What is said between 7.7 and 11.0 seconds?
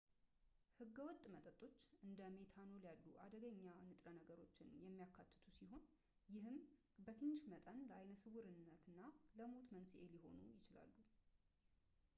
ለአይነ ስውርነትና ለሞት መንስኤ ሊሆኑ ይችላሉ